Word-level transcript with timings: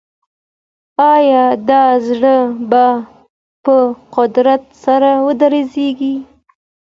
آیا 1.13 1.45
دا 1.69 1.83
زړه 2.07 2.35
به 2.69 2.85
په 3.63 3.75
قوت 4.13 4.35
سره 4.83 5.09
ودرزیږي؟ 5.25 6.15